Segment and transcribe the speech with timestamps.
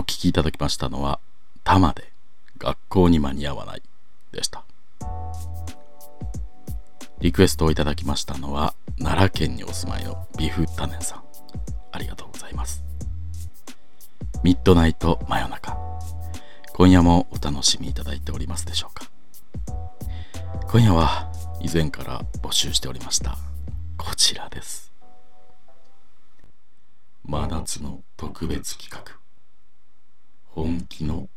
[0.00, 1.20] お聞きいただきましたのは
[1.62, 2.10] 「玉で
[2.56, 3.82] 学校に間に合わない」
[4.32, 4.64] でした。
[7.18, 11.24] リクエストをいただきましたのは奈良県にお住まいのビフタネンさん。
[11.92, 12.82] ありがとうございます。
[14.42, 15.76] ミッドナイト真夜中。
[16.72, 19.04] 今夜もお楽しみいただいておりますでしょうか。
[20.66, 21.30] 今夜は
[21.60, 23.36] 以前から募集しておりました
[23.98, 24.90] こちらです。
[27.22, 29.19] 真夏の特別企画。
[30.54, 31.28] 本気の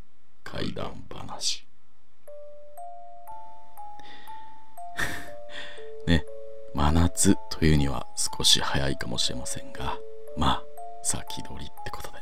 [0.44, 1.66] 怪談話。
[6.08, 6.26] ね
[6.74, 9.98] 真夏というには少し早いかもしれませんが
[10.36, 10.64] まあ
[11.04, 12.18] 先取りってことで。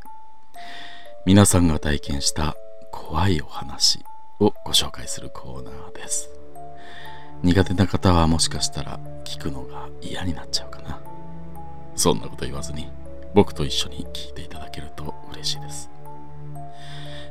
[1.26, 2.56] 皆さんが体験した
[2.92, 4.04] 怖いお話
[4.40, 6.30] をご紹介するコーナーです。
[7.44, 11.00] 苦手な方はもしかしたら聞くのが嫌になっちゃうかな。
[11.96, 12.92] そんなこと言わずに
[13.34, 15.90] 僕と一緒に聞いていただけると嬉しいです。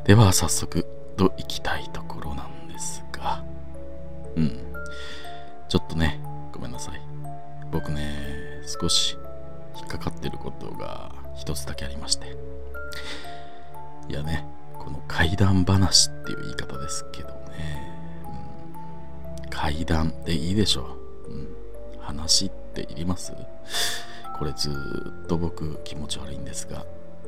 [0.05, 0.87] では早速
[1.17, 3.45] と行きたいところなんですが。
[4.35, 4.59] うん。
[5.69, 6.21] ちょっとね
[6.53, 7.01] ごめんなさい。
[7.71, 9.17] 僕ね少し
[9.77, 12.35] 引っかかってることが一つだけありまして。
[14.09, 14.45] いやね
[14.79, 17.93] この怪談話っていう言い方ですけどね、
[19.45, 20.97] うん、怪談でいいでしょ
[21.29, 21.49] う、うん、
[22.01, 23.33] 話っていります？
[24.37, 24.71] これず
[25.25, 26.85] っと僕気持ち悪いんですが。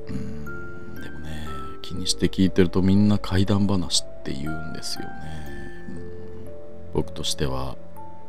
[0.09, 0.95] うん。
[1.01, 1.47] でもね
[1.83, 5.11] 気にして聞いてるとみんな怪談話って言うんですよね、
[6.95, 7.77] 僕としては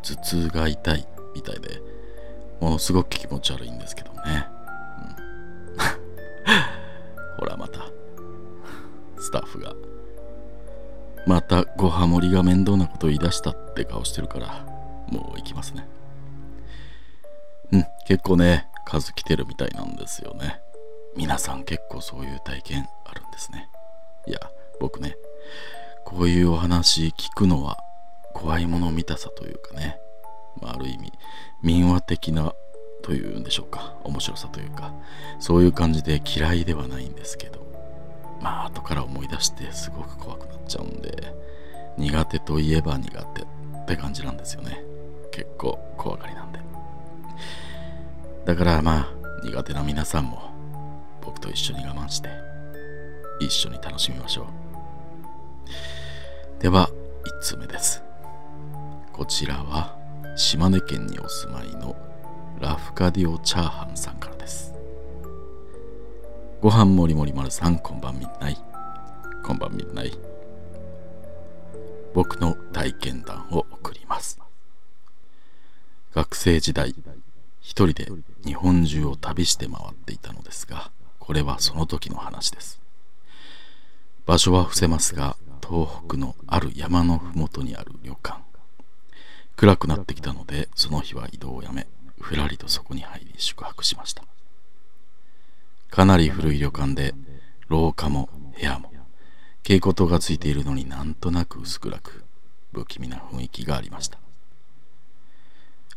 [0.01, 1.81] 頭痛が痛いみたいで
[2.59, 4.47] ものすごく気持ち悪いんですけどね、
[5.75, 5.77] うん、
[7.37, 7.85] ほらまた
[9.19, 9.73] スタッフが。
[11.25, 14.65] またごハモリが面倒なこと言い出したって顔してるから
[15.09, 15.87] もう行きますね。
[17.71, 17.85] うん。
[18.05, 20.59] 結構ね数来てるみたいなんですよね。
[21.15, 23.69] 皆さん結構そういう体験あるんですね。
[24.27, 24.39] いや
[24.79, 25.15] 僕ね
[26.05, 27.77] こういうお話聞くのは
[28.33, 29.99] 怖いもの見たさというかね、
[30.61, 31.11] まあ、ある意味
[31.61, 32.53] 民話的な
[33.03, 34.93] というんでしょうか面白さというか
[35.39, 37.65] そういう感じで嫌いではないんですけど
[38.41, 41.33] まあ後から思い出してすごく怖くなっちゃうんで
[41.97, 43.45] 苦手といえば苦手っ
[43.85, 44.83] て感じなんですよね。
[45.31, 46.59] 結構怖がりなんで。
[48.45, 49.07] だからまあ
[49.43, 50.52] 苦手な皆さんも
[51.43, 52.29] と一緒に我慢して
[53.41, 56.61] 一緒に楽しみましょう。
[56.61, 58.01] では1つ目です。
[59.11, 59.97] こちらは
[60.37, 61.97] 島根県にお住まいの
[62.61, 64.73] ラフカディオチャーハンさんからです。
[66.61, 68.57] ご飯もりもり丸さんこんばんみんない。
[69.43, 70.17] こんばんみんない。
[72.13, 74.39] 僕の体験談を送ります。
[76.13, 76.95] 学生時代
[77.59, 78.07] 一人で
[78.45, 80.91] 日本中を旅して回っていたのですが
[81.25, 82.81] これはその時の話です。
[84.25, 88.41] 場所は伏せますが東北のある山の麓にある旅館。
[89.55, 91.87] 暗くなってきたのでその日は移動をやめ
[92.19, 94.25] ふらりとそこに入り宿泊しました。
[95.89, 97.15] かなり古い旅館で
[97.69, 98.27] 廊下も
[98.59, 98.91] 部屋も
[99.61, 102.25] 蛍光灯がついているのになんとなく薄暗く
[102.73, 104.17] 不気味な雰囲気がありました。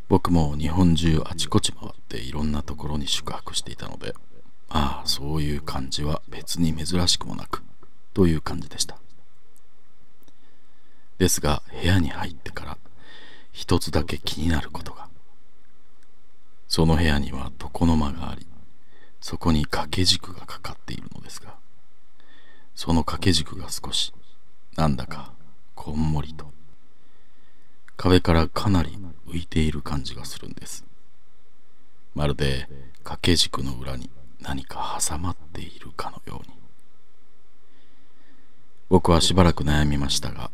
[0.09, 4.15] 僕も日本中あちこち回っていろんなところに宿泊していたので
[4.69, 7.62] ああそういう感じは別に珍しくもなく
[8.15, 8.99] という感じでした。
[11.19, 12.78] ですが部屋に入ってから
[13.53, 15.09] 一つだけ気になることが。
[16.69, 18.47] その部屋には床の間があり
[19.21, 21.54] そこに掛け軸がかかっているのですが
[22.75, 24.12] その掛け軸が少し
[24.75, 25.33] なんだか
[25.75, 26.53] こんもりと。
[27.97, 30.84] 壁からかなり浮いている感じがするんです。
[32.15, 32.69] まるで
[33.04, 34.10] 掛け軸の裏に
[34.41, 36.54] 何か挟まっているかのように。
[38.88, 40.50] 僕はしばらく悩みましたが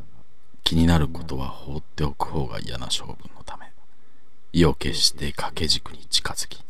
[0.64, 3.66] 気になることは放っておく方が嫌な性分のため
[4.54, 6.64] 意を決して掛け軸に近づき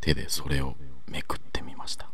[0.00, 0.76] 手でそれを
[1.08, 2.08] めくってみました。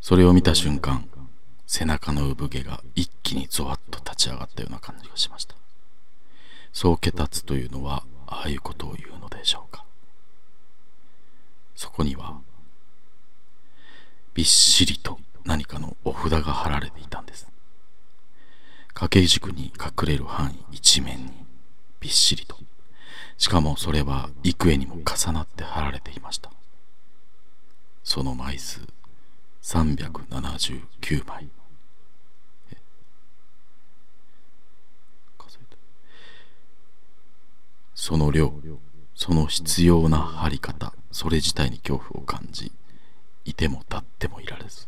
[0.00, 1.08] それを見た瞬間
[1.66, 5.54] 背中の産毛が一気にゾワッと立ち上がったような感じがしました。
[6.72, 9.85] そうけ立つというのはああいうことを言うのでしょうか。
[11.76, 12.40] そこには
[14.34, 17.46] びっしりと何かのお札が貼られていたんです。
[18.88, 21.32] 掛け軸に隠れる範囲一面に
[22.00, 22.56] びっしりと。
[23.38, 26.50] しかもそれは幾重にも重なって貼られていました。
[28.02, 28.80] その枚数
[29.62, 31.48] 379枚。
[37.94, 38.52] その量
[39.16, 42.70] その必要な貼り方それ自体に恐怖を感じ
[43.44, 44.86] いても立ってもいられず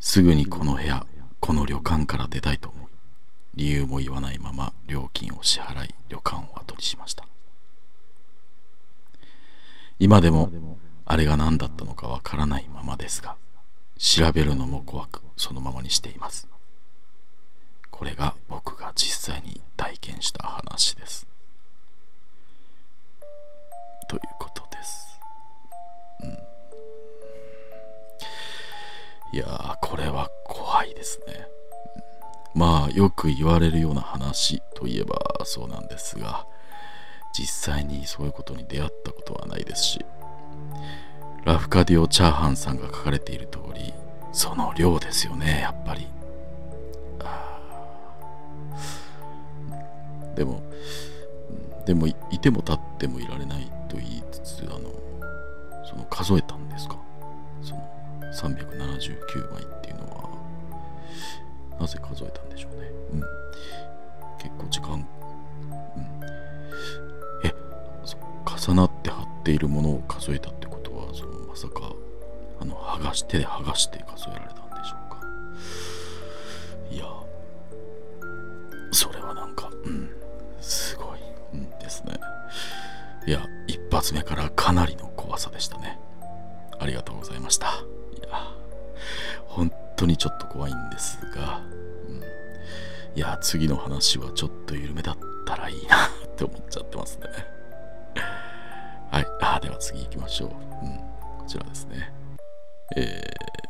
[0.00, 1.06] すぐにこの部屋
[1.40, 2.90] この旅館から出たいと思い
[3.54, 7.24] 理由も言わないまま料金を支払い旅館を後にしました。
[10.00, 10.50] 今でも
[11.04, 13.36] あれが何だったのかわからないままですが
[13.96, 16.48] 調べるのも怖くそのままにしています。
[17.90, 21.28] これが僕が実際に体験した話です。
[24.14, 25.18] ということです。
[29.32, 31.48] いやーこれは怖いですね。
[32.54, 36.46] まあよく言われるような話といえばそうなんですが
[37.36, 40.06] 実際にそういうことに出会ったことはないですし
[41.44, 43.92] ラフカディオ・チャーハンさんが書かれている通り
[44.32, 46.06] その量ですよねやっぱり。
[50.36, 50.62] でも
[51.84, 53.70] でもいても立ってもいられない
[54.44, 54.90] つあの
[55.84, 56.96] その数えたんですか？
[57.62, 57.82] その
[58.32, 60.28] 379枚っていうのは
[61.80, 62.88] なぜ数えたんでしょうね？
[63.12, 63.20] うん。
[64.38, 65.04] 結構時間うん。
[67.44, 67.52] え
[68.46, 71.92] 重なって貼っているものを数えたってことはそのまさか
[72.60, 74.63] あの剥がし手で剥がして数えられた
[84.04, 85.98] 発目からかなりの怖さでしたね。
[86.78, 87.68] ありがとうございました。
[87.68, 87.70] い
[88.30, 88.52] や
[89.46, 91.62] 本当にちょっと怖いんですが、
[92.06, 92.22] うん、
[93.16, 97.28] いや次の話はちょっと緩めだったらいいなって思っちゃってますね。
[99.10, 99.26] はい。
[99.40, 100.98] あでは次行きましょう、うん、
[101.38, 102.12] こちらですね。
[102.96, 103.22] え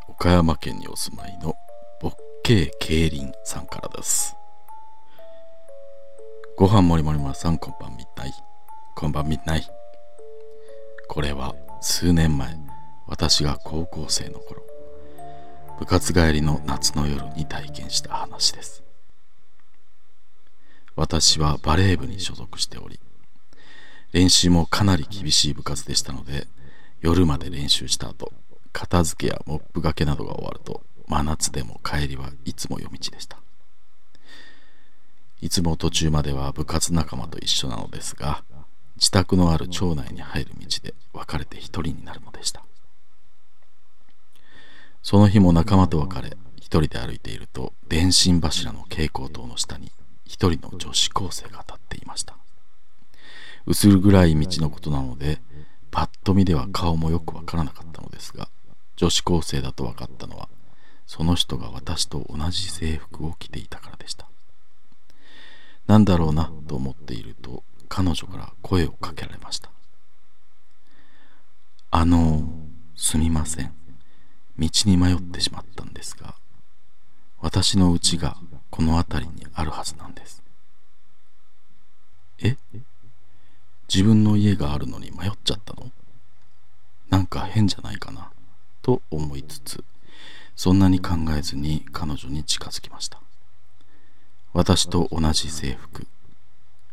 [0.09, 1.55] ー、岡山県にお住まいの
[2.01, 4.35] ボッケー競輪さんからです。
[6.57, 8.33] ご飯もりもりまさんこんばんみたい。
[8.97, 9.84] こんばんみない。
[11.09, 12.57] これは数年前
[13.07, 14.63] 私が高校生の頃
[15.79, 18.83] 部活帰りの夏の夜に体験した話です。
[20.97, 23.01] 私はバレー部に所属しており
[24.13, 26.47] 練習もかなり厳しい部活でしたので
[27.01, 28.33] 夜まで練習した後
[28.73, 33.39] 片付けやモップがけなどが終わると真夏でも帰りはいつも夜道でした。
[35.41, 38.45] いつも途中までは部活仲間と一緒なのですが
[38.97, 42.65] 自宅のある町内に入る道で別れて一人になるのでした。
[45.03, 49.93] その日も仲間と別れ一人で歩いていると電信柱の蛍光灯の下に
[50.25, 52.37] 一人の女子高生が立っていました。
[53.67, 55.41] 薄暗い道のことなので
[55.91, 58.49] パッと見では顔もよくわからなかったのですが
[58.97, 60.49] 女子高生だと分かったのは
[61.07, 64.27] その人が私と同じ制服を着ていたからでした。
[65.87, 67.63] 何だろうなと思っていると
[67.97, 69.71] 彼女から声をかけられました。
[71.93, 72.43] あの
[72.97, 73.73] すみません。
[74.59, 76.35] 道に迷ってしまったんですが
[77.41, 78.37] 私の家が
[78.71, 80.43] この辺りにあるはずなんです。
[82.43, 82.57] え？
[83.89, 85.93] 自分の家があるのに迷っちゃったの？
[87.11, 88.33] なんか変じゃないかな？
[88.83, 89.85] と思いつつ
[90.57, 93.21] そんなに考えずに彼女に近づきました。
[94.53, 96.09] 私と同じ制服。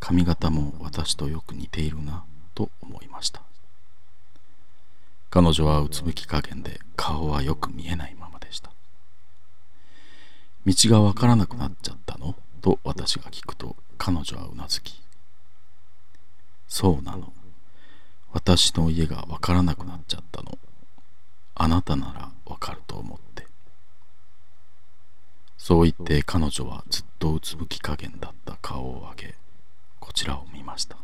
[0.01, 2.25] 髪型も私とよく似ているな
[2.55, 3.43] と思いました。
[5.29, 8.71] 彼女はうつむき加減で顔はよく見えないままでした。
[10.65, 12.35] 道がわからなくなっちゃったの？
[12.61, 15.01] と私が聞くと彼女はうなずき
[16.67, 17.31] そうなの。
[18.33, 20.57] 私の家がわからなくなっちゃったの。
[21.55, 23.45] あなたならわかると思って。
[25.57, 29.35] そう言って彼女はずっとうつむき加減だった顔を上げ
[30.01, 30.97] こちらを見ました。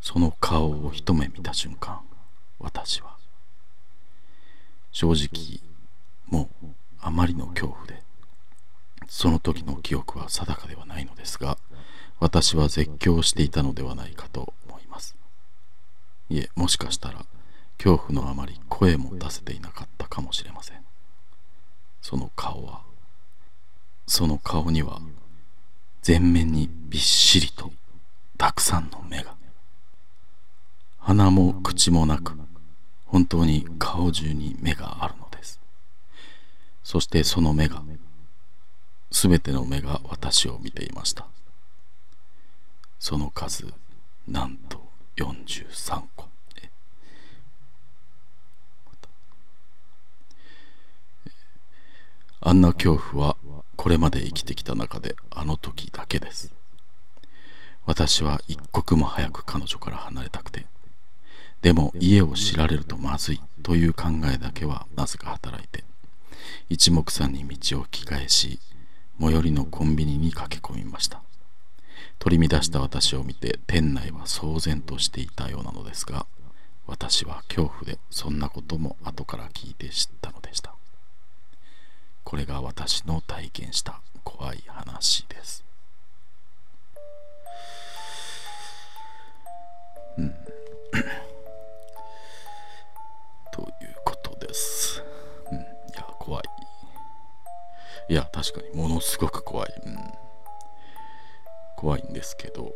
[0.00, 2.00] その顔を一目見た瞬間
[2.58, 3.16] 私は
[4.92, 5.60] 正直
[6.26, 6.66] もう
[7.00, 8.02] あまりの恐怖で
[9.06, 11.58] その時の記憶は定かではないのですが
[12.18, 15.16] 私は絶叫していたのではないかと思います。
[16.28, 17.26] いえもしかしたら
[17.78, 20.78] 恐怖のあまり声も出せていなかったかもしれません。
[22.02, 22.80] その顔は
[24.06, 25.00] その顔には
[26.02, 27.72] 全面にびっしりと
[28.38, 29.34] たくさんの目が。
[30.98, 32.34] 鼻も口もなく
[33.06, 35.60] 本当に顔中に目があるのです。
[36.82, 37.82] そしてその目が
[39.10, 41.26] すべての目が私を見ていました。
[42.98, 43.66] その数
[44.28, 46.30] なんと43個。
[52.42, 53.36] あんな恐怖は
[53.76, 56.52] これまで生きてきた中であの時だけです。
[57.86, 60.66] 私は一刻も早く彼女から離れたくて
[61.62, 65.84] でも家を知られるとまずいという考えだけはなぜか働いて
[66.68, 68.60] 一目散に道を引き返し
[69.20, 71.22] 最寄りのコンビニに駆け込みました。
[72.18, 76.26] 取り乱した私を見て店内は騒然としていたようなのですが
[76.86, 80.74] 私は恐怖でそんなことも後から聞いて知ったのでした。
[82.24, 85.64] これが私の体験した怖い話です
[90.18, 90.34] うん
[93.52, 95.02] ということです。
[95.50, 95.62] うん、い
[95.96, 96.44] や、怖い。
[98.08, 99.72] いや、確かにものすごく怖い。
[99.84, 99.96] うん、
[101.76, 102.72] 怖いんですけど、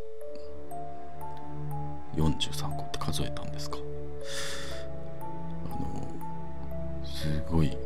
[2.15, 3.77] 43個って数えたんですか？
[5.65, 6.07] あの、
[7.05, 7.77] すごい、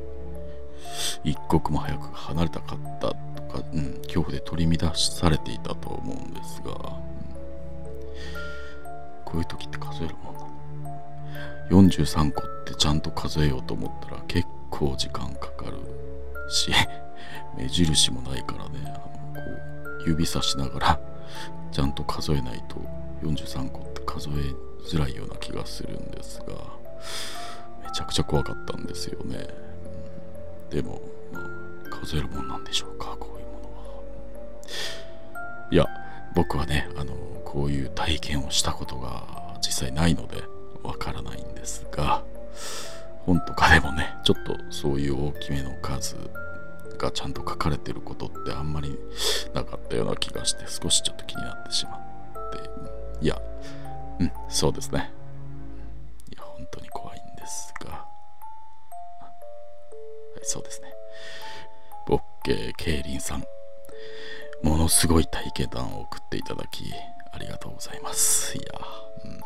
[1.23, 6.77] 一刻も早く離れたかったとか、うん、恐怖で取り乱されていたと思うんですが、うん、
[9.25, 10.39] こういう時って数えるもんな
[11.69, 15.77] 43個ってちゃんと数えようと思ったら結構時間かかる
[16.49, 16.71] し
[17.57, 18.79] 目印もないからね。
[18.85, 19.41] あのこ
[20.05, 20.99] う指さしながら
[21.71, 22.77] ちゃんと数えないと
[23.21, 24.33] 43個って数え
[24.87, 26.45] づらいような気がするんですが
[27.83, 29.68] めちゃくちゃ怖かったんですよね。
[30.69, 34.01] でも、まあ、数えるもんなんでしょうかこういうものは。
[35.71, 35.87] いや
[36.35, 37.13] 僕はねあの
[37.45, 40.43] こういう体験をしたことが実際ないので
[40.83, 42.23] わからないんですが
[43.25, 46.15] 本とかでもねちょっとそういう大きめの数
[46.97, 48.97] がちゃんと書かれてることってあんまり
[49.53, 51.99] なかったような気がして少しちょっと気になってしまっ
[53.21, 53.25] て。
[53.25, 53.41] いや
[54.19, 55.11] うんそうですね。
[56.31, 56.89] いや本当に
[60.49, 60.91] そうですね。
[62.07, 63.43] ボッケーケイリンさん。
[64.63, 66.91] ものすごい体験談を送っていただき
[67.31, 68.57] ありがとうございます。
[68.57, 68.67] いや
[69.25, 69.39] うん。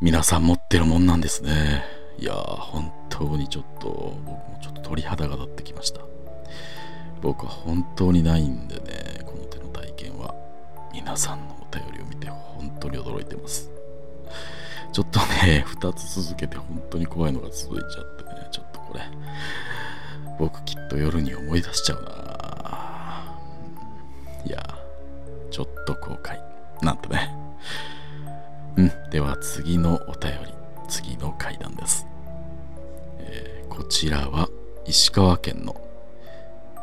[0.00, 1.84] 皆さん持ってるもんなんですね。
[2.18, 3.88] いや本当にちょっと
[4.24, 6.00] 僕もちょっと鳥肌が立ってきました。
[7.20, 10.34] 僕は本当にないんでねこの手の体験は。
[10.94, 13.70] 皆さんのお便りを見て本当に驚いてます。
[14.92, 19.02] ちょっとね2つ続けて本当に怖いのが続いちゃってねちょっとこれ。
[20.38, 23.38] 僕きっと夜に思い出しちゃうな。
[24.46, 24.62] いや
[25.50, 26.38] ちょっと後悔。
[26.82, 27.34] なんてね。
[28.76, 30.52] うんでは次のお便り
[30.88, 32.06] 次の階段です、
[33.20, 34.48] えー、こちらは
[34.84, 35.80] 石川県の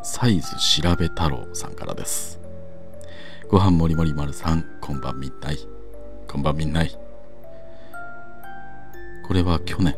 [0.02, 2.40] サイズ調べ太郎さんからです。
[3.50, 5.58] ご飯もりもり丸さんこんばんみんない。
[6.28, 6.98] こんばんみんない。
[9.28, 9.96] これは去年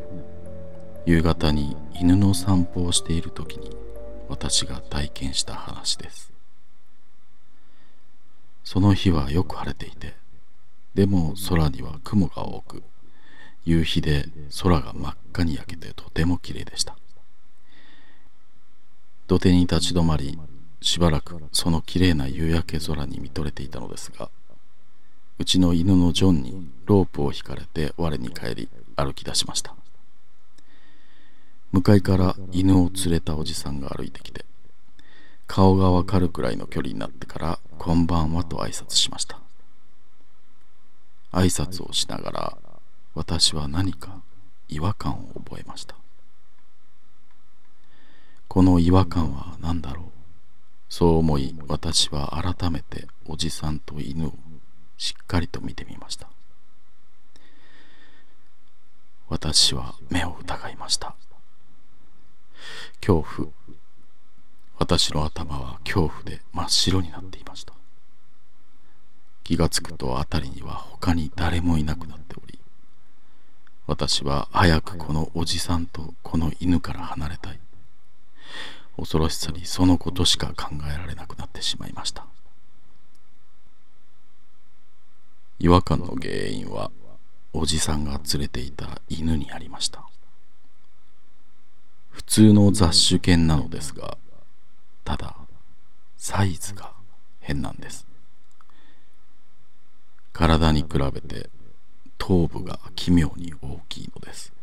[1.05, 3.75] 夕方に犬の散歩をしている時に
[4.29, 6.31] 私が体験した話です。
[8.63, 10.13] その日はよく晴れていて
[10.95, 12.83] でも空には雲が多く
[13.65, 14.25] 夕日で
[14.61, 16.95] 空が真っ赤に焼けてとても綺麗でした。
[19.27, 20.39] 土手に立ち止まり
[20.81, 24.29] しばらくその綺麗な夕焼け空に見とれていたのですが
[25.39, 29.75] うちの犬のジョンにロープを引かれて我に帰り歩き出しました。
[31.73, 34.45] 向かいから犬を連れたおじさんが歩いてきて
[35.47, 39.39] 顔がわかるくらいの距離になってから「こんばんは」と挨拶しました。
[41.31, 42.57] 挨拶をしながら
[43.15, 44.21] 私は何か
[44.69, 45.95] 違和感を覚えました。
[48.47, 50.05] この違和感は何だろう？
[50.89, 54.33] そう思い私は改めておじさんと犬を
[54.99, 56.27] しっかりと見てみました。
[59.27, 61.15] 私は目を疑いました。
[62.99, 63.49] 恐怖。
[64.79, 67.73] 私の頭は恐怖で真っ白になっていました。
[69.43, 72.57] 気がつくと辺りには他に誰もいなくなっており
[73.87, 77.59] 私は早くこのおじさんとこの犬から離れたい。
[78.95, 82.25] 恐ろしさにそのことしか考えられなくなってしまいました。
[85.59, 86.91] 違和感の原因は
[87.51, 90.03] おじさんが連れていた犬にありました。
[92.13, 94.17] 普通の雑種犬なのですが
[95.03, 95.35] ただ
[96.17, 96.91] サイズが
[97.41, 98.07] 変なんです。
[100.31, 101.49] 体に比べて
[102.17, 104.53] 頭部が奇妙に大きいのです。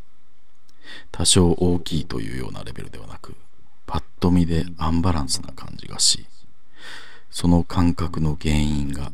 [1.13, 3.35] 多少大きいというようなレベルではなく
[3.87, 6.27] パッと見でアンバランスな感じがし
[7.31, 9.13] その感覚の原因が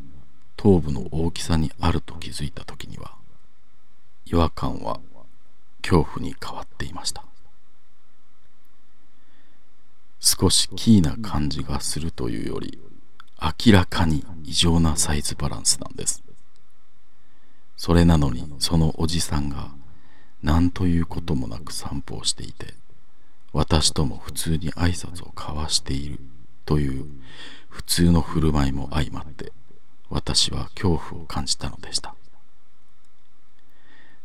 [0.57, 3.12] 頭部の大きさにあると気づいた時には
[4.25, 5.00] 違和感は
[5.83, 7.25] 恐怖に変わっていました。
[10.20, 12.78] 少しキーな感じがするというより
[13.40, 16.23] 明らかに異常なサイズバランスなんです。
[17.76, 19.70] それなのにそのおじさんが
[20.42, 22.75] 何ということもなく散歩をしていて
[23.52, 26.18] 私とも普通に挨拶を交わしている
[26.64, 27.06] という
[27.68, 29.52] 普通の振る舞いも相まって
[30.08, 32.14] 私は恐怖を感じたのでした。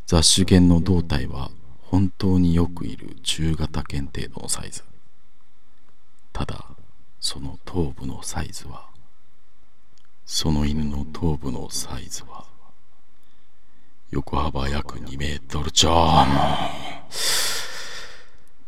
[0.05, 1.51] 雑種犬の胴体は
[1.83, 4.83] 本当によくいる中型犬程度のサイズ。
[6.33, 6.65] ただ
[7.19, 8.89] その頭部のサイズは
[10.25, 12.45] その犬の頭部のサイズは
[14.11, 16.23] 横幅約2メートル超も。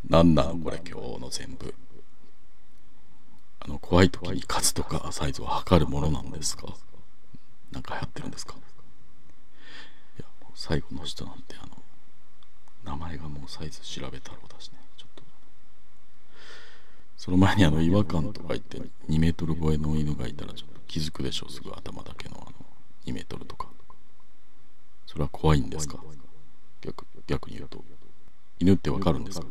[0.08, 1.74] うなんなのこれ今日の全部。
[3.60, 6.66] あの怖い時に数とかサイズを測るものなんですか？
[7.72, 8.54] なんか流行ってるんですか？
[10.18, 11.82] いやもう最後の人なんてあの
[12.84, 14.83] 名前がもうサイズ調べたろうだしね。
[17.16, 18.78] その前にあの違和感とか言って
[19.08, 21.52] 2メートル超えの犬がいたらちょっと気づくでしょう。
[21.52, 22.52] すぐ頭だけのあの
[23.06, 23.68] 2メートルとか。
[25.06, 25.98] それは怖いんですか？
[26.82, 27.82] 逆逆に言うと。
[28.58, 29.46] 犬ってわかるんですか？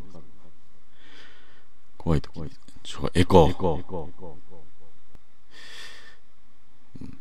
[1.98, 2.38] 怖い時。
[2.38, 2.52] に
[3.14, 4.06] エコー、
[7.02, 7.18] うん、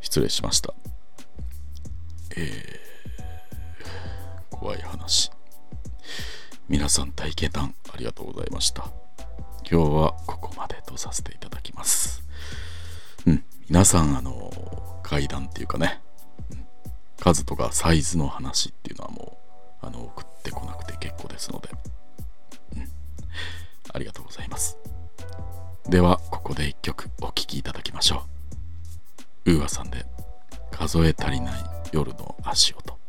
[0.00, 0.74] 失礼しました。
[2.36, 5.30] えー、怖い話。
[6.68, 7.74] 皆さん体験談。
[8.00, 8.88] ありがとうございました。
[9.70, 12.22] 今日はここまでとさせていただきます。
[13.26, 14.50] うん皆さんあの
[15.02, 16.00] 階段っていうかね、
[17.20, 19.38] 数とかサイズの話っていうのはも
[19.82, 21.68] うあの送ってこなくて結構ですので、
[22.76, 22.88] うん、
[23.92, 24.78] ありがとうございます。
[25.86, 28.24] ではここで一曲お聴きいただきましょ
[29.44, 29.52] う。
[29.52, 30.06] ウーアさんで
[30.70, 32.99] 数え足りない夜の足音。